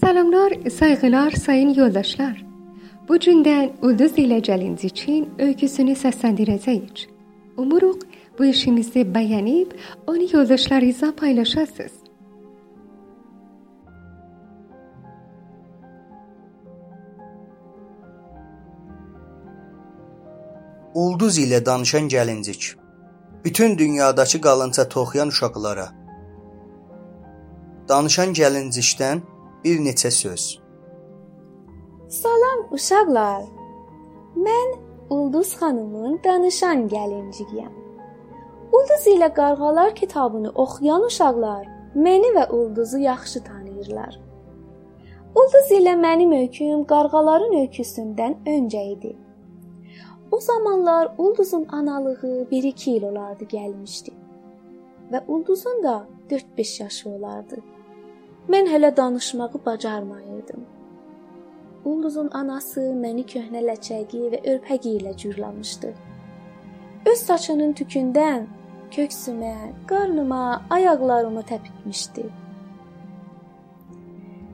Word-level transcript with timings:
Salamlar, 0.00 0.52
sayğılar 0.70 1.30
sayın 1.30 1.74
yoldaşlar. 1.74 2.44
Bu 3.08 3.16
gündən 3.16 3.70
Ulduz 3.82 4.16
ilə 4.20 4.38
Gəlinci 4.40 4.88
üçün 4.88 5.28
öyküsünü 5.38 5.96
səsləndirəcəyik. 6.00 7.06
Umuruq 7.56 8.06
bu 8.38 8.44
işimizi 8.44 9.04
bəyənib 9.14 9.76
onu 10.06 10.28
yoldaşlarınızla 10.32 11.12
paylaşasınız. 11.16 12.07
Ulduz 20.98 21.36
ilə 21.38 21.58
danışan 21.66 22.08
gəlincik. 22.08 22.62
Bütün 23.44 23.78
dünyadakı 23.78 24.40
qalınca 24.40 24.84
toxuyan 24.94 25.28
uşaqlara. 25.28 25.84
Danışan 27.88 28.32
gəlincikdən 28.38 29.20
bir 29.64 29.76
neçə 29.84 30.10
söz. 30.10 30.46
Salam 32.22 32.60
uşaqlar. 32.76 33.44
Mən 34.46 34.68
Ulduz 35.10 35.52
xanımın 35.60 36.18
danışan 36.24 36.88
gəlinciyəm. 36.94 37.72
Ulduz 38.72 39.06
ilə 39.14 39.30
Qarğalar 39.38 39.94
kitabını 39.94 40.50
oxuyan 40.64 41.06
uşaqlar 41.10 41.64
məni 41.94 42.34
və 42.38 42.48
Ulduzu 42.58 42.98
yaxşı 42.98 43.44
tanıyırlar. 43.44 44.20
Ulduz 45.38 45.72
ilə 45.78 45.94
mənim 46.04 46.36
öyküm 46.42 46.84
Qarğaların 46.92 47.56
öyküsündən 47.62 48.38
öncə 48.56 48.84
idi. 48.96 49.16
O 50.32 50.40
zamanlar 50.40 51.14
Ulduzun 51.18 51.66
analığı 51.68 52.46
1-2 52.52 52.90
il 52.90 53.02
olardı 53.02 53.44
gəlmişdi. 53.44 54.12
Və 55.12 55.22
Ulduzun 55.28 55.82
da 55.82 56.06
4-5 56.30 56.82
yaşı 56.82 57.10
olardı. 57.10 57.56
Mən 58.48 58.68
hələ 58.68 58.96
danışmağı 58.96 59.60
bacarmayırdım. 59.66 60.66
Ulduzun 61.84 62.28
anası 62.32 62.80
məni 62.80 63.24
köhnə 63.24 63.62
ləçəyi 63.68 64.28
və 64.32 64.40
örpəyi 64.52 64.98
ilə 64.98 65.16
cürlamışdı. 65.16 65.94
Öz 67.06 67.18
saçının 67.18 67.72
tükündən 67.72 68.44
köksümə, 68.90 69.54
qarnıma, 69.86 70.62
ayaqlarıma 70.70 71.40
təpikmişdi. 71.40 72.26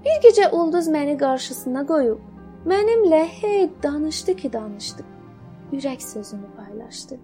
Bir 0.05 0.20
gecə 0.28 0.50
ulduz 0.50 0.88
məni 0.88 1.19
qarşısına 1.19 1.86
qoyub 1.86 2.20
mənimlə 2.66 3.25
hey 3.25 3.70
danışdı 3.83 4.36
ki, 4.36 4.53
danışdı. 4.53 5.14
Ürək 5.73 6.03
sözünü 6.03 6.51
paylaşdı. 6.57 7.19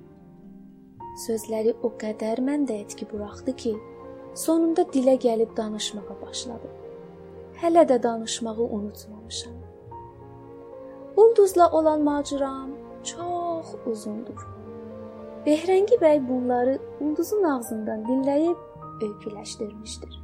Sözləri 1.27 1.75
o 1.83 1.93
qədər 2.01 2.41
məndə 2.45 2.81
etki 2.85 3.07
buraxdı 3.11 3.57
ki, 3.57 3.75
Sonunda 4.35 4.83
dilə 4.95 5.17
gəlib 5.19 5.57
danışmağa 5.57 6.15
başladı. 6.23 6.69
Hələ 7.61 7.83
də 7.89 8.03
danışmağı 8.03 8.63
unutmamışam. 8.63 9.57
Ulduzla 11.17 11.71
olan 11.71 12.01
macəram 12.07 12.71
çox 13.05 13.75
uzundur. 13.87 14.47
Behrəngi 15.47 15.99
bəy 16.01 16.23
bunları 16.29 16.79
ulduzun 17.01 17.43
ağzından 17.43 18.05
dinləyib 18.07 19.03
öyküləşdirmişdir. 19.03 20.21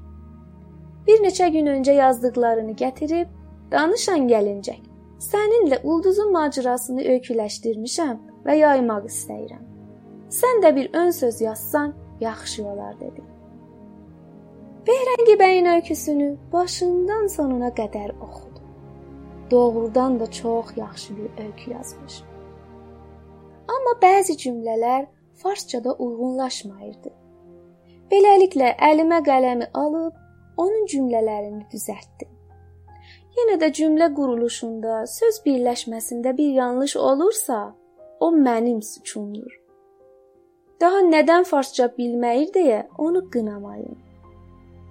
Bir 1.06 1.22
neçə 1.26 1.48
gün 1.50 1.66
öncə 1.66 1.94
yazdıqlarını 1.98 2.72
gətirib 2.72 3.28
danışan 3.72 4.28
gəlincək. 4.28 4.85
Səninlə 5.22 5.78
ulduzun 5.82 6.28
macərasını 6.34 7.06
öyküləşdirmişəm 7.14 8.18
və 8.44 8.58
yaymaq 8.58 9.06
istəyirəm. 9.08 9.62
Sən 10.28 10.60
də 10.64 10.74
bir 10.76 10.90
ön 10.92 11.10
söz 11.10 11.40
yazsan 11.40 11.94
yaxşı 12.20 12.66
olar 12.68 13.00
dedi. 13.00 13.24
Behrəngi 14.86 15.38
bəyin 15.40 15.66
öyküsünü 15.74 16.28
başından 16.52 17.26
sonuna 17.26 17.68
qədər 17.80 18.12
oxudu. 18.20 18.60
Doğrudan 19.50 20.20
da 20.20 20.30
çox 20.30 20.76
yaxşı 20.76 21.16
bir 21.16 21.44
öykü 21.44 21.70
yazmış. 21.70 22.22
Amma 23.68 23.96
bəzi 24.02 24.36
cümlələr 24.42 25.06
farsçada 25.42 25.94
uyğunlaşmırdı. 25.94 27.10
Beləliklə 28.10 28.74
əlimə 28.90 29.24
qələmi 29.26 29.70
alıb 29.74 30.14
onun 30.56 30.86
cümlələrini 30.86 31.64
düzəltdim. 31.72 32.35
Yenə 33.36 33.58
də 33.60 33.68
cümlə 33.78 34.08
quruluşunda, 34.16 35.02
söz 35.06 35.42
birləşməsində 35.44 36.32
bir 36.36 36.54
yanlış 36.56 36.96
olursa, 36.96 37.74
o 38.20 38.30
mənim 38.32 38.80
suçumdur. 38.82 39.52
Daha 40.80 41.02
nədən 41.08 41.44
farsça 41.48 41.90
bilməyir 41.98 42.48
deyə 42.54 42.80
onu 42.98 43.22
qınamayın. 43.32 43.98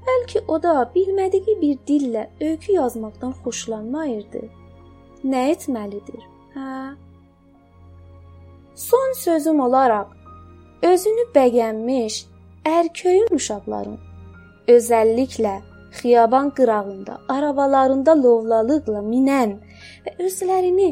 Bəlkə 0.06 0.44
o 0.48 0.60
da 0.62 0.76
bilmədiyi 0.96 1.56
bir 1.62 1.82
dillə 1.90 2.28
öykü 2.42 2.78
yazmaqdan 2.78 3.34
xoşlanmayırdı. 3.42 4.44
Nə 5.26 5.42
etməlidir? 5.56 6.22
Hə? 6.54 6.94
Son 8.76 9.14
sözüm 9.18 9.60
olaraq 9.66 10.14
özünü 10.84 11.26
bəgənmiş 11.36 12.26
ərköyün 12.66 13.34
uşaqların 13.38 13.98
özəlliklə 14.76 15.56
xiyaban 16.00 16.50
qırağında, 16.58 17.20
arabalarında 17.36 18.14
lovlalıqla 18.24 19.02
minən 19.12 19.58
və 20.06 20.16
özlərini 20.26 20.90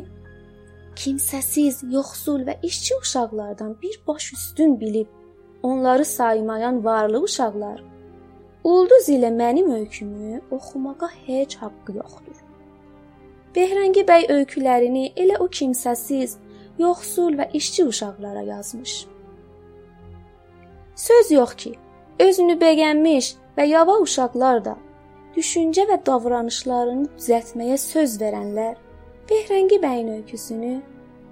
kimsəsiz, 0.95 1.81
yoxsul 1.97 2.45
və 2.47 2.59
işçi 2.69 2.93
uşaqlardan 3.01 3.77
bir 3.81 4.01
baş 4.07 4.33
üstün 4.33 4.79
bilib 4.79 5.07
onları 5.63 6.05
saymayan 6.05 6.85
varlı 6.85 7.23
uşaqlar 7.23 7.93
Ulduz 8.63 9.09
ilə 9.11 9.27
mənim 9.27 9.73
öykümü 9.75 10.41
oxumağa 10.55 11.09
heç 11.25 11.55
haqqı 11.59 11.95
yoxdur. 11.97 12.37
Behrəngi 13.55 14.05
bəy 14.07 14.29
öykülərini 14.31 15.09
elə 15.19 15.35
o 15.43 15.49
kimsəsiz, 15.57 16.37
yoxsul 16.79 17.35
və 17.39 17.49
işçi 17.59 17.83
uşaqlara 17.85 18.41
yazmış. 18.41 18.93
Söz 20.95 21.31
yox 21.31 21.55
ki, 21.63 21.73
özünü 22.19 22.55
bəgənmiş 22.63 23.33
və 23.57 23.67
yava 23.67 23.97
uşaqlar 24.05 24.63
da 24.65 24.77
düşüncə 25.37 25.87
və 25.89 25.97
davranışlarını 26.05 27.07
düzəltməyə 27.17 27.77
söz 27.81 28.19
verənlər 28.21 28.75
Behrəngi 29.29 29.79
bəyin 29.83 30.09
öyküsünü 30.17 30.73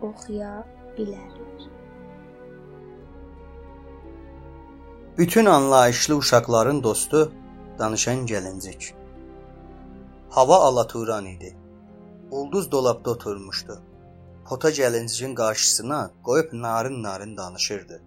oxuya 0.08 0.52
bilər. 0.98 1.32
Bütün 5.18 5.46
anlayışlı 5.46 6.16
uşaqların 6.16 6.84
dostu 6.84 7.32
danışan 7.80 8.26
gəlincik. 8.26 8.94
Hava 10.30 10.56
alaturan 10.56 11.26
idi. 11.26 11.56
Ulduz 12.32 12.72
dolabda 12.72 13.10
oturmuşdu. 13.10 13.82
Pota 14.46 14.70
gəlincikin 14.70 15.36
qarşısına 15.36 16.12
qoyub 16.24 16.54
narın-narın 16.54 17.38
danışırdı. 17.38 18.02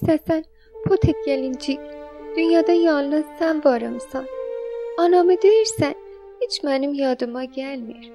İstəsən, 0.00 0.44
Potek 0.84 1.18
gəlincik, 1.26 1.80
dünyada 2.36 2.72
yalnız 2.72 3.24
sən 3.40 3.58
varımsan. 3.64 4.24
Anamı 5.02 5.34
deyirsən, 5.42 5.92
heç 6.40 6.56
mənim 6.64 6.94
yadıma 6.96 7.42
gəlmir. 7.56 8.06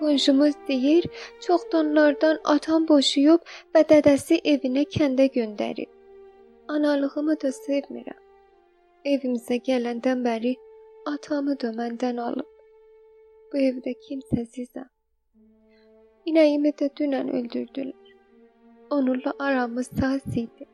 Qonşumuz 0.00 0.54
deyir, 0.68 1.06
çoxdanlardan 1.46 2.40
atam 2.54 2.88
boşuyub 2.88 3.46
və 3.76 3.84
dədəsi 3.94 4.40
evinə 4.54 4.84
kəndə 4.96 5.28
göndərib. 5.38 5.92
Analığımı 6.68 7.38
da 7.46 7.54
sevmirəm. 7.60 8.20
Evimizə 9.14 9.62
gələndən 9.70 10.26
bəri 10.26 10.56
atamı 11.14 11.58
da 11.62 11.70
məndən 11.78 12.22
alıb. 12.26 12.52
Bu 13.52 13.64
evdə 13.70 13.94
kimsəsizəm. 14.08 14.90
İnəyimi 16.26 16.74
də 16.82 16.90
dünən 16.98 17.34
öldürdülər. 17.38 18.14
Onunla 18.90 19.32
aramız 19.38 19.86
saz 20.00 20.36
idi. 20.36 20.73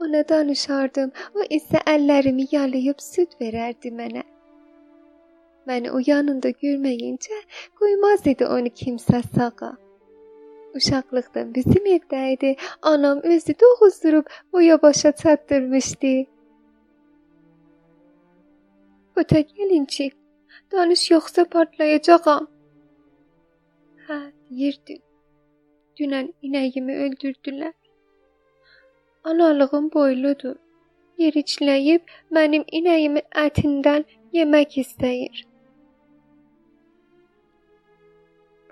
Ona 0.00 0.22
danışardım, 0.28 1.12
o 1.34 1.44
isə 1.56 1.80
əllərimi 1.92 2.46
yalayıb 2.52 3.02
süd 3.04 3.34
verərdi 3.40 3.92
mənə. 4.00 4.22
Məni 5.68 5.92
o 5.96 6.00
yanında 6.06 6.50
görməyincə 6.64 7.40
qoymaz 7.80 8.26
idi 8.32 8.46
onu 8.56 8.72
kimsə 8.82 9.20
sağa. 9.34 9.72
Uşaqlıqdan 10.78 11.54
bizim 11.54 11.86
evdə 11.96 12.22
idi. 12.34 12.54
Anam 12.82 13.20
özü 13.32 13.54
doğuzdurub 13.60 14.26
boya 14.52 14.82
başa 14.82 15.12
çatdırmışdı. 15.12 16.14
Ötə 19.20 19.40
gəlinci, 19.56 20.10
danış 20.72 21.10
yoxsa 21.10 21.44
partlayacağam. 21.44 22.48
deyirdin. 24.50 25.02
Dünən 25.98 26.32
inəyimi 26.46 26.96
öldürdülər. 27.04 27.79
Analığım 29.24 29.90
boyludur. 29.94 30.56
Yericləyib 31.20 32.12
mənim 32.32 32.62
inəyimin 32.72 33.26
ətindən 33.42 34.04
yemək 34.32 34.76
istəyir. 34.82 35.42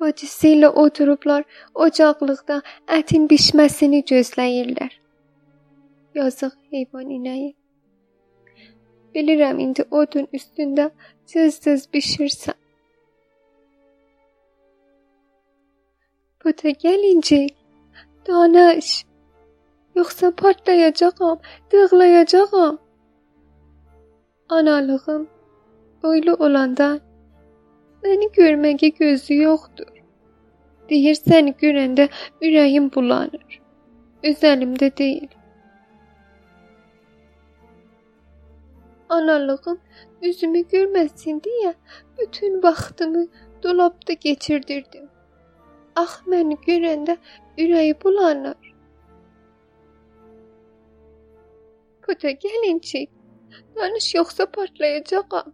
Bacısı 0.00 0.54
ilə 0.54 0.70
oturublar 0.82 1.44
ocaqlıqda 1.86 2.62
ətin 2.98 3.26
bişməsini 3.32 4.00
gözləyirlər. 4.10 4.94
Yazıq 6.14 6.54
heyvan 6.70 7.10
inəyi. 7.18 7.50
Bilirəm 9.14 9.60
indi 9.64 9.84
odun 10.00 10.30
üstündə 10.38 10.88
cız-cız 11.26 11.84
bişirsən. 11.92 12.56
Buta 16.44 16.70
gəlincik, 16.70 17.54
danış. 18.26 19.04
Yoxsa 19.98 20.30
partlayacağam, 20.30 21.38
dığlayacağam. 21.70 22.78
Analığım 24.48 25.28
boylu 26.02 26.34
olanda 26.34 26.86
məni 28.02 28.28
görməyə 28.36 28.90
gözü 28.98 29.38
yoxdur. 29.38 29.90
Deyir 30.90 31.18
səni 31.18 31.54
görəndə 31.62 32.06
ürəyim 32.40 32.86
bulanır. 32.94 33.58
Öz 34.30 34.46
əlimdə 34.52 34.92
deyil. 35.02 35.34
Analığım 39.18 39.80
üzümü 40.22 40.64
görməsin 40.76 41.42
deyə 41.48 41.74
bütün 42.20 42.62
vaxtımı 42.62 43.26
dolabda 43.62 44.14
keçirdirdim. 44.14 45.10
Ax 45.96 46.22
məni 46.26 46.62
görəndə 46.70 47.18
ürəyi 47.58 48.02
bulanır. 48.04 48.67
Puta 52.08 52.31
gəlincik, 52.31 53.10
danış 53.76 54.14
yoxsa 54.14 54.44
partlayacağam. 54.52 55.49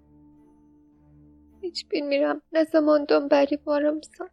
Heç 1.63 1.81
bilmirəm 1.91 2.43
nə 2.55 2.63
zamandan 2.75 3.27
bəri 3.33 3.59
varımsan. 3.67 4.31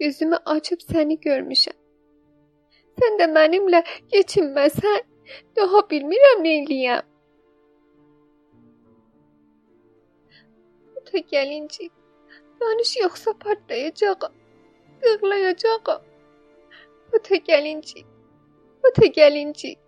Gözümü 0.00 0.42
açıb 0.54 0.82
səni 0.88 1.16
görmüşəm. 1.28 1.78
Sən 2.98 3.22
də 3.22 3.30
mənimlə 3.38 3.84
keçinməsən, 4.10 5.00
daha 5.56 5.86
bilmirəm 5.94 6.46
nə 6.48 6.58
eləyəm. 6.64 7.10
Puta 10.94 11.18
gəlincik, 11.34 11.92
Danış 12.62 12.96
yoxsa 12.96 13.32
partlayacağam. 13.38 14.32
Qığlayacağam. 15.00 16.02
Ötə 17.16 17.36
gəlincik. 17.48 18.06
Ötə 18.86 19.06
gəlincik. 19.16 19.81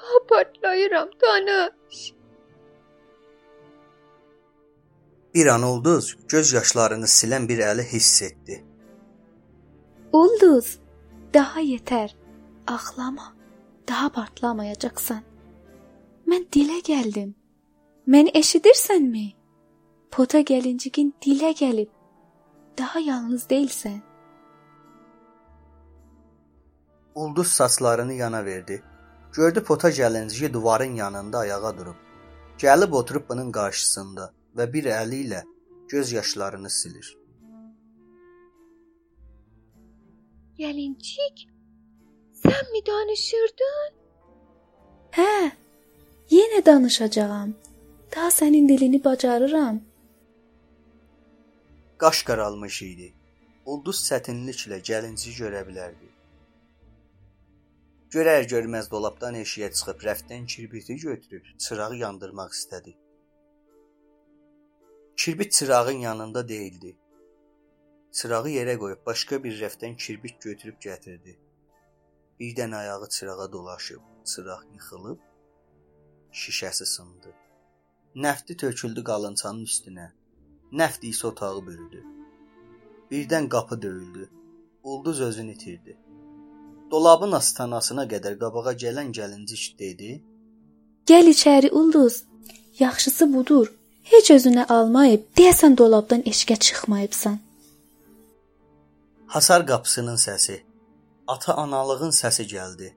Ha 0.00 0.18
partlayıram, 0.28 1.08
danış. 1.22 2.12
Bir 5.34 5.46
an 5.46 5.62
ulduz 5.62 6.16
göz 6.28 6.52
yaşlarını 6.52 7.06
silən 7.06 7.48
bir 7.48 7.58
əli 7.58 7.84
hiss 7.92 8.22
etdi. 8.22 8.64
Ulduz, 10.12 10.78
daha 11.34 11.60
yetər. 11.60 12.16
Ağlama. 12.66 13.34
Daha 13.88 14.08
partlamayacaqsan. 14.08 15.22
Mən 16.26 16.44
dilə 16.54 16.80
gəldim. 16.86 17.30
Məni 18.06 18.30
eşidirsənmi? 18.40 19.24
Pota 20.10 20.40
gəlincikin 20.40 21.14
dilə 21.22 21.50
gəlib 21.62 21.90
daha 22.80 23.00
yalnız 23.00 23.44
değilsən. 23.50 24.00
Ulduz 27.14 27.46
saçlarını 27.46 28.12
yana 28.12 28.44
verdi. 28.44 28.82
Gördü 29.32 29.64
pota 29.64 29.90
gəlinciyi 29.90 30.52
divarın 30.54 30.94
yanında 30.94 31.38
ayağa 31.38 31.78
durub. 31.78 31.98
Gəlib 32.58 32.92
oturub 32.92 33.28
bunun 33.28 33.52
qarşısında 33.52 34.32
və 34.56 34.72
bir 34.72 34.84
əli 34.84 35.22
ilə 35.26 35.42
göz 35.88 36.12
yaşlarını 36.12 36.70
silir. 36.70 37.16
Gəlincik, 40.58 41.46
sən 42.42 42.66
mi 42.72 42.82
danışırdın? 42.86 43.92
Hə, 45.16 45.52
yenə 46.30 46.66
danışacağam. 46.66 47.54
Daha 48.16 48.28
sənin 48.28 48.68
dilini 48.68 49.04
bacarıram. 49.04 49.80
Qaş 51.98 52.22
qaralmış 52.28 52.82
idi. 52.82 53.12
Ulduz 53.66 53.98
çətinliklə 54.08 54.78
gəlinci 54.90 55.32
görə 55.40 55.62
bilərdi. 55.68 56.08
Görər 58.14 58.42
görməz 58.50 58.88
dolabdan 58.90 59.36
eşiyə 59.38 59.68
çıxıb 59.70 60.00
rəfdən 60.02 60.46
kirbiti 60.52 60.94
götürüb 61.02 61.44
çırağı 61.64 61.96
yandırmaq 61.96 62.56
istədi. 62.56 62.94
Kirbit 65.16 65.52
çırağın 65.52 66.00
yanında 66.06 66.42
değildi. 66.48 66.96
Çırağı 68.12 68.50
yerə 68.56 68.74
qoyub 68.82 69.06
başqa 69.06 69.38
bir 69.44 69.54
rəfdən 69.60 69.94
kirbit 70.06 70.40
götürüb 70.40 70.80
gətirdi. 70.88 71.36
Birdən 72.40 72.76
ayağı 72.80 73.08
çırağa 73.08 73.52
dolaşıb, 73.52 74.02
çıraq 74.34 74.66
yıxılıb, 74.74 75.20
şişəsi 76.42 76.86
sındı. 76.96 77.34
Nəfti 78.26 78.56
töküldü 78.56 79.04
qalınçanın 79.04 79.64
üstünə. 79.70 80.10
Nəft 80.72 81.06
isə 81.14 81.26
otağı 81.26 81.66
bürüdü. 81.66 82.04
Birdən 83.10 83.48
qapı 83.48 83.82
döyüldü. 83.82 84.30
Ulduz 84.82 85.20
özünü 85.20 85.52
itirdi. 85.52 85.98
Dolabın 86.90 87.32
astanasına 87.32 88.04
qədər 88.12 88.38
qabağa 88.38 88.72
gələn 88.84 89.12
gəlincik 89.18 89.78
dedi: 89.78 90.10
"Gəl 91.10 91.26
içəri 91.34 91.70
Ulduz. 91.70 92.22
Yaxşısı 92.78 93.34
budur. 93.34 93.66
Heç 94.12 94.30
özünə 94.36 94.64
almayıb, 94.76 95.22
deyəsən 95.38 95.78
dolabdan 95.78 96.22
eşqə 96.32 96.56
çıxmayıbsan." 96.58 97.38
Hasar 99.26 99.66
qapısının 99.66 100.16
səsi, 100.26 100.56
ata 101.26 101.54
analığın 101.54 102.10
səsi 102.22 102.44
gəldi. 102.54 102.88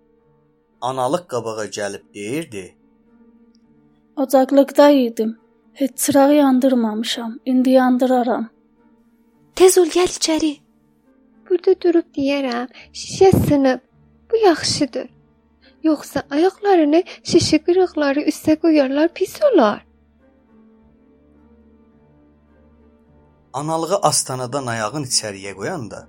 Analıq 0.82 1.24
qabağa 1.34 1.66
gəlib 1.66 2.06
deyirdi: 2.14 2.76
"Ocaqlıqda 4.16 4.90
idim. 4.90 5.32
Heç 5.74 5.98
çırağı 5.98 6.34
yandırmamışam. 6.36 7.40
İndi 7.46 7.70
yandıraram. 7.70 8.50
Tez 9.56 9.78
ol 9.78 9.86
gəl 9.86 10.12
içəri. 10.20 10.63
Burada 11.54 11.74
durub 11.82 12.06
deyərəm, 12.18 12.70
şişə 12.98 13.28
sınıb. 13.48 13.82
Bu 14.32 14.38
yaxşıdır. 14.42 15.10
Yoxsa 15.86 16.24
ayaqlarını 16.34 17.02
şişə 17.30 17.60
qırıqları 17.66 18.24
üstə 18.32 18.56
qoyarlar, 18.64 19.12
pis 19.14 19.36
olar. 19.50 19.86
Analığı 23.54 24.00
astanadan 24.10 24.66
ayağın 24.74 25.06
içəriyə 25.12 25.54
qoyanda 25.60 26.08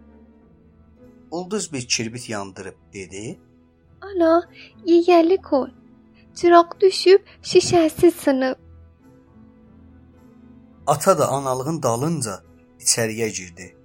ulduz 1.31 1.73
bir 1.73 1.89
kirbit 1.89 2.29
yandırıb 2.29 2.81
dedi: 2.93 3.39
"Ana, 4.01 4.49
yeyəli 4.87 5.43
qoy. 5.51 5.71
Çıraq 6.35 6.81
düşüb, 6.81 7.21
şişəsi 7.43 8.11
sınıb." 8.11 8.57
Ata 10.87 11.19
da 11.19 11.29
analığın 11.29 11.83
dalınca 11.83 12.35
içəriyə 12.81 13.29
girdi. 13.39 13.84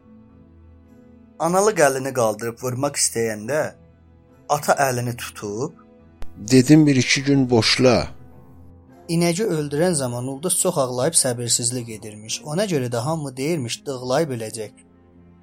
Analıq 1.39 1.79
əlini 1.87 2.11
qaldırıb 2.13 2.57
vurmaq 2.63 2.97
istəyəndə 2.99 3.59
ata 4.49 4.73
əlini 4.89 5.15
tutub 5.17 5.77
Dedim 6.39 6.87
bir 6.87 6.95
iki 6.95 7.23
gün 7.23 7.49
boşla. 7.49 8.07
İnəci 9.09 9.43
öldürən 9.43 9.93
zaman 9.93 10.27
ulduz 10.27 10.59
çox 10.59 10.77
ağlayıb 10.77 11.13
səbirsizlik 11.13 11.89
edirmiş. 11.97 12.41
Ona 12.45 12.65
görə 12.65 12.91
də 12.91 12.97
hamı 12.97 13.37
deyirmiş 13.37 13.85
dığlayıb 13.85 14.35
öləcək. 14.35 14.71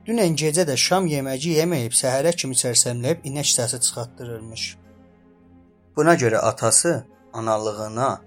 Dünən 0.07 0.37
gecə 0.43 0.65
də 0.69 0.77
şam 0.77 1.09
yeməyi 1.11 1.57
yeməyib 1.61 1.97
səhərə 2.03 2.33
kimi 2.37 2.55
sərsəmləyib 2.55 3.25
inək 3.29 3.53
səsi 3.57 3.81
çıxartdırırmış. 3.81 4.77
Buna 5.97 6.15
görə 6.15 6.37
atası 6.37 7.05
analığına 7.33 8.21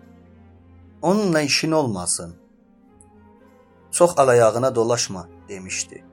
onunla 1.01 1.41
işin 1.41 1.71
olmasın 1.71 2.35
Çox 3.91 4.19
alayağına 4.19 4.75
dolaşma 4.75 5.27
demişdi. 5.49 6.08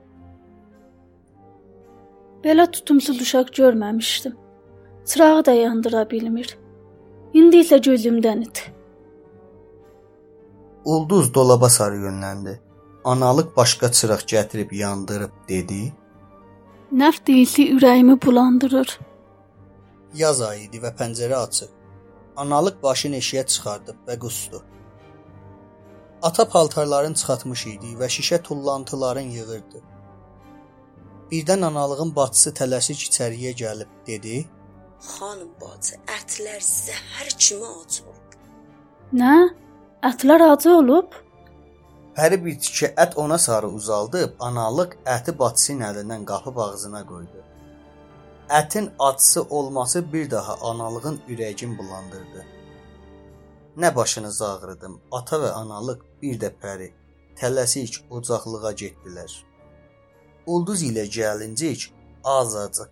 Belə 2.43 2.71
tutumsuz 2.71 3.21
uşaq 3.21 3.47
görməmişdim. 3.59 4.35
Çırağı 5.05 5.45
da 5.45 5.51
yandıra 5.51 6.09
bilmir. 6.09 6.57
İndi 7.33 7.63
isə 7.63 7.77
gözümdən 7.87 8.41
it. 8.43 8.71
Ulduz 10.85 11.33
dolaba 11.33 11.69
sarı 11.69 11.95
yönləndi. 11.95 12.59
Analıq 13.03 13.55
başqa 13.57 13.91
çıraq 13.91 14.21
gətirib 14.33 14.75
yandırıb 14.75 15.33
dedi: 15.49 15.93
Nəf 16.91 17.25
deyilsi 17.27 17.63
ürəyimi 17.75 18.21
bulandırır. 18.25 18.99
Yaz 20.13 20.41
ayı 20.41 20.63
idi 20.67 20.79
və 20.83 20.93
pəncərə 20.99 21.35
açıq. 21.47 21.69
Analıq 22.37 22.81
başını 22.83 23.19
eşiyə 23.21 23.45
çıxardıb 23.45 24.07
və 24.07 24.19
qusdu. 24.19 24.63
Ata 26.21 26.47
paltarların 26.49 27.13
çıxartmış 27.13 27.67
idi 27.67 27.93
və 27.99 28.07
şişə 28.15 28.41
tullantıların 28.43 29.29
yığırdı. 29.37 29.81
Birdən 31.31 31.65
analığın 31.67 32.13
bacısı 32.15 32.53
tələsik 32.59 33.01
içəriyə 33.09 33.51
gəlib 33.61 33.89
dedi: 34.07 34.35
Xanım 35.07 35.49
bacı, 35.61 35.97
ətlər 36.17 36.61
zəhər 36.63 37.33
kimi 37.37 37.67
acır. 37.81 38.13
Nə? 39.21 39.33
Ətlər 40.09 40.43
acı 40.51 40.71
olub? 40.75 41.17
Pəri 42.17 42.37
bir 42.45 42.55
tikə 42.63 42.93
ət 43.03 43.17
ona 43.23 43.37
sarı 43.37 43.67
uzaldıb, 43.79 44.37
analıq 44.47 44.95
əti 45.15 45.35
bacısının 45.39 45.85
əlindən 45.89 46.23
qapıb 46.31 46.57
ağzına 46.67 47.03
qoydu. 47.11 47.43
Ətin 48.59 48.89
acısı 48.99 49.41
olması 49.41 50.01
bir 50.13 50.31
daha 50.31 50.55
analığın 50.69 51.19
ürəyini 51.29 51.77
bulandırdı. 51.77 52.45
Nə 53.77 53.95
başınızı 53.95 54.47
ağrıdım. 54.47 55.01
Ata 55.11 55.37
və 55.43 55.51
analıq 55.61 55.99
bir 56.21 56.39
də 56.41 56.53
pəri 56.63 56.89
tələsik 57.39 57.99
ocaqlığa 58.09 58.71
getdilər. 58.71 59.31
Ulduz 60.47 60.81
ilə 60.89 61.03
gəlincik 61.11 61.89
azacıq 62.23 62.89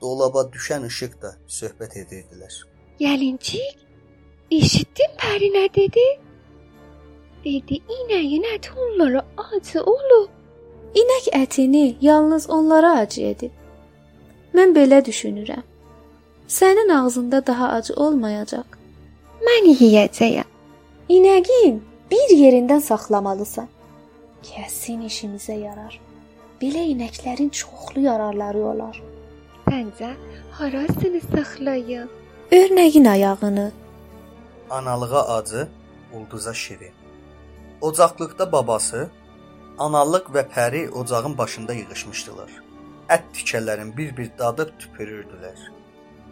dolaba 0.00 0.42
düşən 0.54 0.86
işıqda 0.90 1.30
söhbət 1.58 1.96
edirdilər. 2.02 2.54
Gəlincik, 3.00 3.76
eşitdin 4.52 5.14
Pəri 5.20 5.48
nə 5.56 5.66
dedi? 5.76 6.06
Dedi 7.44 7.80
inəyin 7.98 8.44
əti 8.54 8.74
onlara 8.84 9.22
acı 9.46 9.82
olub. 9.82 10.30
İnək 11.00 11.30
ətini 11.42 11.86
yalnız 12.00 12.50
onlara 12.50 12.92
acı 13.04 13.22
edib. 13.32 13.52
Mən 14.54 14.72
belə 14.76 15.02
düşünürəm. 15.04 15.64
Sənin 16.48 16.92
ağzında 16.98 17.46
daha 17.46 17.68
acı 17.68 17.94
olmayacaq. 17.94 18.76
Mən 19.48 19.70
yeyəcəyəm. 19.80 20.48
İnəyin 21.08 21.80
bir 22.10 22.36
yerindən 22.42 22.80
saxlamalısan. 22.80 23.68
Kəsin 24.42 25.02
işimizə 25.08 25.58
yarar. 25.60 26.05
Belə 26.60 26.82
inəklərin 26.92 27.50
çoxlu 27.50 28.06
yararları 28.06 28.62
olar. 28.72 29.02
Səncə 29.66 30.14
harasını 30.58 31.20
saxlayım? 31.32 32.08
Örnəyin 32.50 33.08
ayağını, 33.08 33.72
Analığa 34.70 35.36
acı, 35.36 35.68
ulduza 36.12 36.54
şirin. 36.54 36.94
Ocaqlıqda 37.80 38.52
babası, 38.52 39.10
analıq 39.78 40.26
və 40.34 40.42
pəri 40.54 40.90
ocağın 40.90 41.38
başında 41.38 41.74
yığılmışdılar. 41.74 42.50
Ət 43.08 43.30
tikələrin 43.34 43.92
bir-bir 43.96 44.30
dadıb 44.38 44.72
tüpürürdülər. 44.80 45.58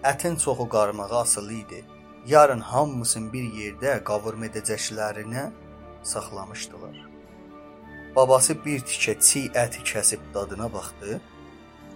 Ətin 0.03 0.37
çoxu 0.37 0.69
qarmağa 0.69 1.21
asılı 1.21 1.53
idi. 1.53 1.85
Yarın 2.27 2.61
hamısını 2.61 3.33
bir 3.33 3.47
yerdə 3.61 4.03
qavurma 4.05 4.47
edəcəklərinə 4.47 5.51
saxlamışdılar. 6.03 7.14
Babası 8.17 8.55
bir 8.65 8.81
tikə 8.89 9.15
çiy 9.27 9.47
əti 9.65 9.83
kəsib 9.91 10.23
dadına 10.35 10.69
baxdı. 10.73 11.19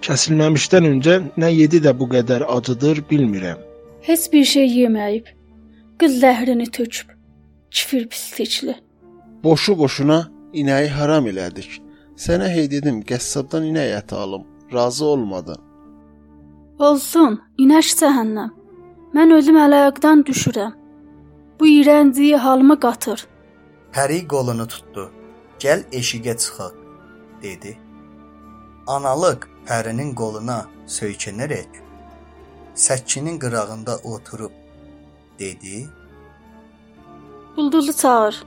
Kəsilməmişdən 0.02 0.86
öncə 0.92 1.14
nə 1.38 1.50
yedi 1.52 1.80
də 1.82 1.92
bu 1.98 2.08
qədər 2.14 2.44
acıdır 2.56 3.02
bilmirəm. 3.10 3.58
Heç 4.02 4.32
bir 4.32 4.44
şey 4.44 4.68
yeməyib. 4.80 5.26
Qız 5.98 6.22
zəhrini 6.22 6.70
töküb. 6.70 7.08
Kifir 7.70 8.08
pislikli. 8.08 8.74
Boşu 9.44 9.78
boşuna 9.78 10.18
inəyi 10.52 10.88
haram 10.88 11.26
elədik. 11.26 11.80
Sənə 12.18 12.48
hey 12.54 12.70
dedim 12.70 13.02
qəssabdan 13.10 13.66
inək 13.70 13.94
əti 14.00 14.14
alım. 14.14 14.46
Razı 14.74 15.04
olmadın. 15.04 15.60
Olsun, 16.78 17.40
inəş 17.58 17.94
cəhənnəm. 18.00 18.50
Mən 19.14 19.34
özüm 19.38 19.58
əlaqədən 19.66 20.24
düşürəm. 20.28 20.74
Bu 21.60 21.66
iyrənciyi 21.66 22.36
halıma 22.36 22.76
qatır. 22.80 23.26
Pəri 23.94 24.20
qolunu 24.28 24.66
tutdu. 24.66 25.10
Gəl 25.62 25.80
eşiyə 25.92 26.34
çıxaq, 26.42 26.74
dedi. 27.42 27.78
Analıq 28.86 29.46
Pərinin 29.66 30.14
qoluna 30.14 30.58
söykənərək 30.86 31.80
səkkinin 32.74 33.38
qırağında 33.42 33.96
oturub 33.96 34.52
dedi. 35.38 35.88
Bulduzu 37.56 37.92
çağır. 37.92 38.44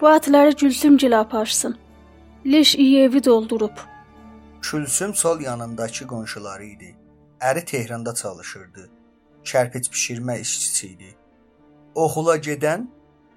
Bu 0.00 0.08
ətləri 0.12 0.56
Gülsüm 0.60 0.96
gilə 0.96 1.16
aparsın. 1.16 1.76
Leş 2.46 2.74
iyi 2.74 3.02
evi 3.02 3.24
doldurub. 3.24 3.76
Külsüm 4.62 5.14
sol 5.14 5.40
yanındakı 5.40 6.06
qonşuları 6.06 6.64
idi. 6.64 6.96
Əri 7.40 7.64
Tehranda 7.64 8.14
çalışırdı. 8.14 8.90
Kərpic 9.44 9.90
bişirmə 9.92 10.40
işçisi 10.40 10.86
idi. 10.86 11.16
Oxula 11.94 12.36
gedən 12.36 12.86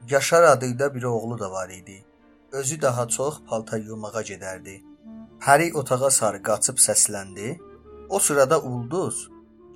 Yaşar 0.10 0.44
adıyla 0.44 0.96
bir 0.96 1.04
oğlu 1.04 1.40
da 1.40 1.52
var 1.52 1.70
idi. 1.70 2.06
Özü 2.52 2.82
daha 2.82 3.08
çox 3.08 3.36
paltar 3.50 3.80
yumağa 3.80 4.22
gedərdi. 4.22 4.82
Pəri 5.40 5.74
otağa 5.74 6.10
sarı 6.10 6.42
qaçıb 6.44 6.78
səsləndi. 6.78 7.60
O 8.10 8.20
sırada 8.20 8.62
ulduz 8.62 9.30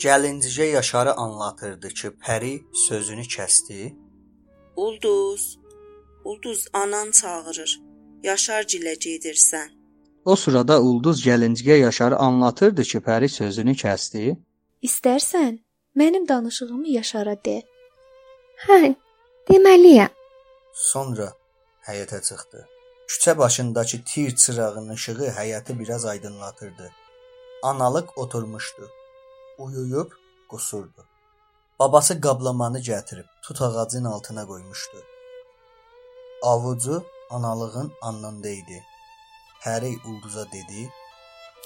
gəlincicə 0.03 0.65
Yaşarı 0.77 1.13
anlatırdı 1.13 1.89
ki, 1.89 2.07
Pəri 2.23 2.53
sözünü 2.73 3.25
kəsdi. 3.35 3.93
Ulduz, 4.75 5.59
Ulduz 6.23 6.67
anan 6.73 7.11
çağırır. 7.11 7.81
Yaşar 8.23 8.63
gilə 8.63 8.95
gedirsən. 9.05 9.69
O 10.25 10.35
sırada 10.35 10.81
ulduz 10.81 11.25
gəlinciyə 11.27 11.77
Yaşarı 11.77 12.17
anlatırdı 12.17 12.83
ki, 12.83 12.97
Pəri 12.97 13.29
sözünü 13.29 13.75
kəsdi. 13.83 14.37
İstərsən 14.83 15.59
mənim 15.95 16.27
danışığımı 16.27 16.87
Yaşara 16.87 17.35
de. 17.45 17.61
Hə, 18.65 18.95
deməliyəm. 19.49 20.09
Sonra 20.73 21.33
həyətə 21.87 22.21
çıxdı. 22.27 22.67
Küçə 23.07 23.37
başındakı 23.37 23.97
tir 24.09 24.35
çırağının 24.35 24.93
işığı 24.93 25.29
həyəti 25.37 25.79
biraz 25.79 26.05
aydınlatırdı. 26.05 26.91
Analıq 27.63 28.07
oturmuşdu. 28.15 28.89
Uyuyub 29.57 30.11
qusurdu. 30.49 31.01
Babası 31.79 32.21
qablamanı 32.21 32.79
gətirib 32.79 33.27
tut 33.43 33.61
ağacın 33.61 34.03
altına 34.03 34.47
qoymuşdu. 34.47 34.97
Avucu 36.41 37.03
analığın 37.29 37.91
alnında 38.01 38.49
idi. 38.49 38.83
Pəri 39.63 39.91
ulduza 40.07 40.45
dedi: 40.51 40.91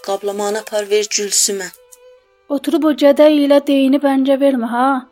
Qablamanı 0.05 0.59
apar 0.59 0.89
ver 0.89 1.05
Gülsümə. 1.15 1.69
Oturub 2.49 2.83
o 2.83 2.91
gədə 3.03 3.27
ilə 3.43 3.59
deyini 3.67 3.99
bəncə 4.03 4.37
vermə 4.43 4.67
ha. 4.73 5.09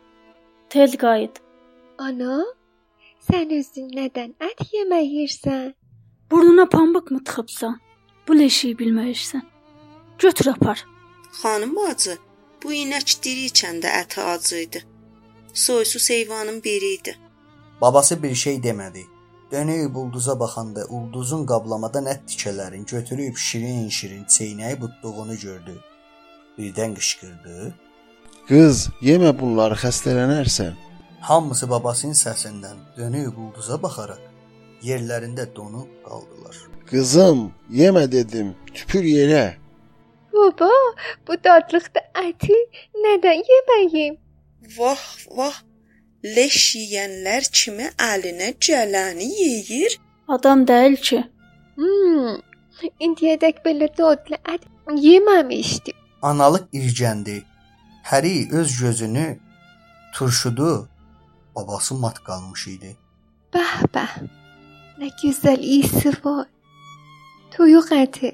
Tez 0.70 0.96
qayıt. 0.96 1.40
Ana, 1.98 2.44
sən 3.26 3.50
özün 3.58 3.88
nədən 3.98 4.34
ət 4.48 4.60
yemək 4.74 5.06
yeyirsən? 5.06 5.74
Burnuna 6.30 6.66
pambıq 6.68 7.10
mı 7.10 7.20
tıxıbsan? 7.24 7.80
Bu 8.28 8.38
leşi 8.38 8.72
bilməyirsən. 8.80 9.42
Götür 10.18 10.46
apar. 10.54 10.84
Xanım 11.40 11.76
bacı, 11.76 12.16
bu 12.62 12.72
inək 12.82 13.16
diri 13.24 13.48
içəndə 13.50 13.90
əti 14.02 14.20
acı 14.32 14.56
idi. 14.66 14.84
Soysuz 15.54 16.10
heyvanın 16.10 16.62
biri 16.64 16.94
idi. 16.94 17.16
Babası 17.80 18.22
bir 18.22 18.34
şey 18.34 18.56
demədi. 18.56 19.04
Dönüb 19.52 19.96
ulduza 19.96 20.40
baxanda 20.40 20.86
ulduzun 20.86 21.46
qablamadan 21.46 22.06
ət 22.12 22.24
tikələrin 22.30 22.86
götürüb 22.86 23.36
şirin-şirin 23.36 24.24
çeynəyib 24.36 24.82
utduğunu 24.86 25.36
gördü. 25.38 25.74
Birdən 26.58 26.94
qışqırdı. 26.98 27.74
Qız, 28.48 28.88
yemə 29.02 29.30
bunları 29.40 29.74
xəstələnərsən. 29.84 30.85
Hamısı 31.26 31.70
babasının 31.70 32.14
səsindən 32.14 32.76
dönüb 32.96 33.38
ulduza 33.44 33.76
baxaraq 33.82 34.20
yerlərində 34.88 35.46
donub 35.56 35.88
qaldılar. 36.06 36.56
Qızım, 36.90 37.40
yemə 37.80 38.04
dedim. 38.12 38.52
Tüpür 38.74 39.02
yerə. 39.02 39.56
Baba, 40.36 40.70
bu 41.26 41.38
dadlıqda 41.48 42.04
əti 42.22 42.60
nədən 43.06 43.42
yeməyim? 43.50 44.16
Vah, 44.78 45.04
vah. 45.40 45.58
Leş 46.36 46.62
yeyənlər 46.78 47.50
kimi 47.58 47.90
əlinə 48.12 48.54
gələni 48.68 49.26
yeyir. 49.42 49.98
Adam 50.28 50.66
deyil 50.70 50.96
ki. 51.10 51.22
Hmm, 51.74 52.38
indiyədək 53.02 53.64
belə 53.66 53.90
dadlı 53.98 54.44
ət 54.54 54.70
yeməmişdim. 55.10 56.02
Analıq 56.22 56.70
irgəndi. 56.72 57.40
Pəri 58.06 58.36
öz 58.54 58.82
gözünü 58.82 59.30
turşudu. 60.14 60.88
Babası 61.56 61.94
mat 61.94 62.18
qalmış 62.24 62.66
idi. 62.68 62.96
Bəh 63.54 63.76
bəh. 63.94 64.12
Nə 65.00 65.08
gözəl 65.22 65.60
isi 65.60 66.12
var. 66.24 66.46
Toyuq 67.56 67.88
əti. 67.96 68.32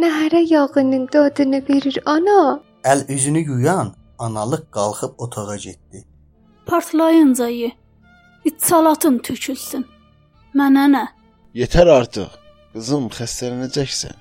Nəhərə 0.00 0.42
yağının 0.50 1.06
dadını 1.12 1.60
verir 1.68 1.98
ana. 2.06 2.60
Əl 2.84 3.06
üzünü 3.14 3.42
yuyan 3.50 3.94
analıq 4.18 4.64
qalxıb 4.76 5.12
otağa 5.18 5.56
getdi. 5.56 6.04
Partlayınca 6.66 7.48
ye. 7.48 7.72
İç 8.44 8.62
salatın 8.62 9.18
tökülsün. 9.18 9.86
Mənə 10.54 10.86
nə? 10.94 11.04
Yetər 11.54 11.90
artıq. 11.90 12.30
Qızım, 12.72 13.08
xəstələnəcəksən. 13.14 14.16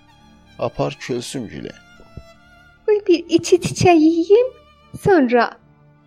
Apar 0.60 0.98
kölsüm 1.00 1.46
gülə. 1.48 1.74
Qoy 2.86 3.00
bir 3.08 3.26
içi 3.38 3.56
çiçək 3.56 4.00
yeyim, 4.02 4.48
sonra 5.04 5.59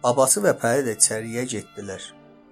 Babası 0.02 0.42
və 0.42 0.52
Pəri 0.58 0.82
də 0.86 0.96
içəriyə 0.98 1.44
getdilər. 1.52 2.02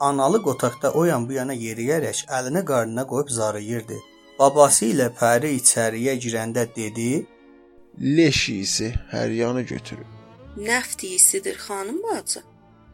Analıq 0.01 0.47
otaqda 0.53 0.93
o 0.99 1.05
yan 1.05 1.27
bu 1.29 1.35
yana 1.39 1.55
yeriyərək 1.55 2.25
əlini 2.37 2.63
qarnına 2.71 3.05
qoyub 3.11 3.33
zarıyırdı. 3.39 3.99
Babası 4.39 4.93
ilə 4.93 5.09
Pəri 5.21 5.51
içəriyə 5.61 6.15
girəndə 6.25 6.65
dedi: 6.77 7.27
leş 7.99 8.49
iyisi 8.49 8.93
hər 9.13 9.35
yanı 9.43 9.63
götürüb. 9.73 10.07
Nəft 10.57 11.05
iyisidir 11.05 11.59
xanım 11.67 11.99
bacı. 12.07 12.41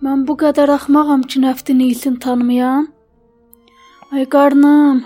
Mən 0.05 0.25
bu 0.29 0.35
qədər 0.43 0.73
axmağam 0.75 1.23
ki, 1.31 1.41
nəftin 1.45 1.83
iyisini 1.87 2.19
tanımayam. 2.19 2.89
Ay 4.13 4.25
qarnım. 4.35 5.05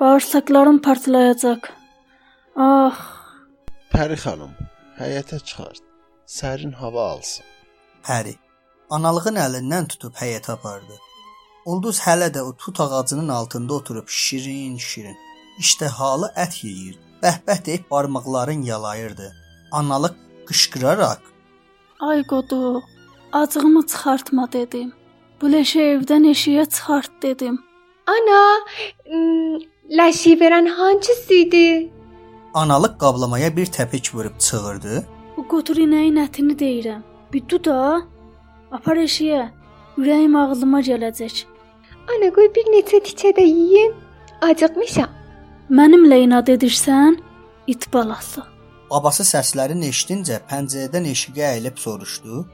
Bağırsaqlarım 0.00 0.78
partlayacaq. 0.82 1.62
Ah, 2.56 2.98
Pəri 3.92 4.16
xanım, 4.24 4.52
həyətə 4.98 5.38
çıxart. 5.46 5.82
Sərin 6.26 6.72
hava 6.72 7.10
alsın. 7.14 7.44
Pəri 8.06 8.34
analığın 8.90 9.36
əlindən 9.46 9.88
tutub 9.92 10.14
həyətə 10.22 10.52
apardı. 10.56 10.96
Ulduz 11.66 12.00
hələ 12.06 12.30
də 12.34 12.40
o 12.40 12.52
tut 12.56 12.80
ağacının 12.80 13.28
altında 13.28 13.74
oturub 13.74 14.08
şirin-şirin 14.08 15.16
iştəhalı 15.62 16.32
ət 16.44 16.64
yeyirdi. 16.64 17.02
Bəhbəh 17.22 17.64
deyib 17.66 17.90
barmaqların 17.90 18.62
yalayırdı. 18.62 19.32
Analıq 19.72 20.16
qışqıraraq 20.48 21.30
ay 22.00 22.24
qodu. 22.26 22.82
Acığımı 23.32 23.86
çıxartma 23.86 24.52
dedim. 24.52 24.92
Bu 25.40 25.52
leşi 25.52 25.80
evdən 25.80 26.24
eşiyə 26.32 26.64
çıxart 26.70 27.10
dedim. 27.22 27.60
Ana, 28.06 28.42
ləşi 29.98 30.32
verən 30.40 30.68
hansısıydı? 30.68 31.90
analıq 32.54 32.98
qablamaya 32.98 33.56
bir 33.56 33.66
təpik 33.66 34.14
vurub 34.14 34.38
çığırdı. 34.38 35.04
Bu 35.36 35.48
qotur 35.48 35.76
inəyin 35.76 36.18
ətini 36.26 36.54
deyirəm. 36.58 37.02
Bir 37.32 37.42
duda. 37.48 38.02
Apar 38.72 38.96
eşiyə. 38.96 39.48
Ürəyim 39.98 40.36
ağlıma 40.38 40.80
gələcək. 40.86 41.44
Ana, 42.10 42.30
qoy 42.34 42.48
bir 42.54 42.70
neçə 42.74 43.00
tikə 43.06 43.34
də 43.36 43.44
yeyim. 43.46 43.94
Acıqmışam. 44.42 45.10
Mənimlə 45.70 46.22
inad 46.24 46.48
edirsən? 46.48 47.18
İt 47.66 47.86
balası. 47.92 48.42
Babası 48.90 49.22
səslərini 49.22 49.90
eşidincə 49.92 50.40
pəncərədən 50.50 51.06
eşiyə 51.12 51.52
əyilib 51.54 51.78
soruşdu. 51.78 52.44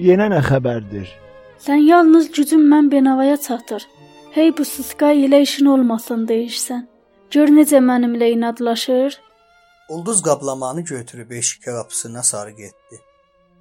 Yenə 0.00 0.30
nə 0.32 0.40
xəbərdir? 0.44 1.08
Sən 1.60 1.82
yalnız 1.84 2.30
gücün 2.32 2.64
mən 2.72 2.90
benavaya 2.92 3.36
çatır. 3.36 3.84
Hey 4.32 4.52
bu 4.56 4.64
sıskay 4.64 5.24
ilə 5.26 5.42
işin 5.44 5.66
olmasın 5.72 6.24
deyirsən. 6.28 6.86
Gör 7.30 7.52
necə 7.52 7.80
mənimlə 7.84 8.30
inadlaşır. 8.32 9.20
Ulduz 9.88 10.22
qablamanı 10.22 10.80
götürüb 10.80 11.30
eşik 11.30 11.64
qapısına 11.64 12.22
sarı 12.22 12.50
getdi. 12.50 13.00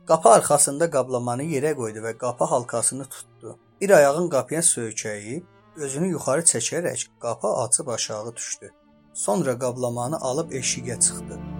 Qapı 0.05 0.29
arxasında 0.29 0.85
qablamanı 0.93 1.47
yerə 1.49 1.71
qoydu 1.77 2.03
və 2.03 2.11
qapı 2.21 2.45
halqasını 2.51 3.05
tutdu. 3.05 3.55
Bir 3.81 3.89
ayağın 3.89 4.29
qapıya 4.29 4.61
söykəyib, 4.67 5.49
özünü 5.75 6.11
yuxarı 6.11 6.45
çəkərək 6.51 7.07
qapı 7.19 7.55
açıb 7.65 7.87
aşağı 7.97 8.35
düşdü. 8.35 8.73
Sonra 9.13 9.59
qablamanı 9.59 10.21
alıb 10.21 10.51
eşiyə 10.51 10.99
çıxdı. 10.99 11.54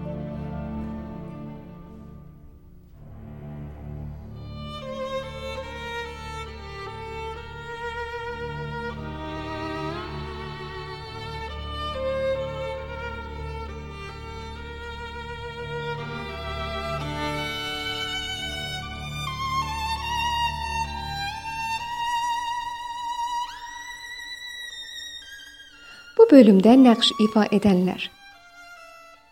Bu 26.26 26.30
bölümde 26.30 26.84
nakş 26.84 27.12
ifa 27.20 27.44
edənlər. 27.46 28.10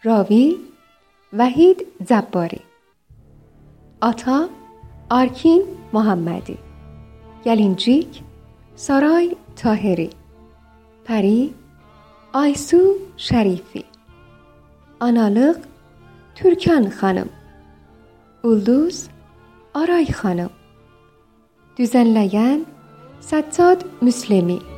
Ravi 0.06 0.56
Vahid 1.32 1.80
Zabbari 2.08 2.58
Ata 4.00 4.49
Arkin 5.10 5.78
Muhammedi 5.92 6.56
Gelincik 7.45 8.23
Saray 8.76 9.34
Tahiri 9.56 10.10
Pəri 11.06 11.50
Aysu 12.32 12.99
Şərifi 13.19 13.82
Analıq 15.00 15.58
Türkan 16.34 16.84
xanım 16.84 17.28
Ulduz 18.42 19.06
Aray 19.75 20.06
Hanım 20.08 20.50
Düzenleyen 21.78 22.66
Sattat 23.21 24.02
Müslemi 24.02 24.74